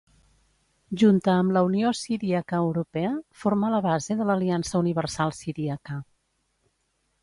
Junta 1.01 1.35
amb 1.41 1.53
la 1.57 1.63
Unió 1.67 1.91
Siríaca 1.99 2.63
Europea 2.63 3.13
forma 3.45 3.73
la 3.77 3.85
base 3.91 4.21
de 4.23 4.31
l'Aliança 4.31 4.85
Universal 4.85 5.39
Siríaca. 5.43 6.05